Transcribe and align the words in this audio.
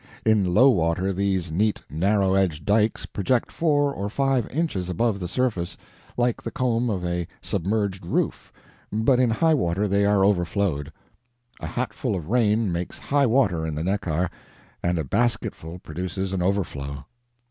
In 0.25 0.51
low 0.51 0.71
water 0.71 1.13
these 1.13 1.51
neat 1.51 1.79
narrow 1.87 2.33
edged 2.33 2.65
dikes 2.65 3.05
project 3.05 3.51
four 3.51 3.93
or 3.93 4.09
five 4.09 4.49
inches 4.49 4.89
above 4.89 5.19
the 5.19 5.27
surface, 5.27 5.77
like 6.17 6.41
the 6.41 6.49
comb 6.49 6.89
of 6.89 7.05
a 7.05 7.27
submerged 7.39 8.03
roof, 8.03 8.51
but 8.91 9.19
in 9.19 9.29
high 9.29 9.53
water 9.53 9.87
they 9.87 10.03
are 10.03 10.25
overflowed. 10.25 10.91
A 11.59 11.67
hatful 11.67 12.15
of 12.15 12.29
rain 12.31 12.71
makes 12.71 12.97
high 12.97 13.27
water 13.27 13.63
in 13.63 13.75
the 13.75 13.83
Neckar, 13.83 14.31
and 14.81 14.97
a 14.97 15.03
basketful 15.03 15.77
produces 15.77 16.33
an 16.33 16.41
overflow. 16.41 17.05